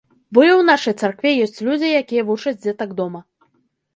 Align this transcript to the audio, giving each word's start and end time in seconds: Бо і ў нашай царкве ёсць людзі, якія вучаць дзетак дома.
Бо 0.35 0.39
і 0.45 0.47
ў 0.51 0.61
нашай 0.69 0.93
царкве 1.03 1.33
ёсць 1.43 1.61
людзі, 1.67 1.91
якія 2.01 2.25
вучаць 2.29 2.57
дзетак 2.63 2.97
дома. 3.01 3.21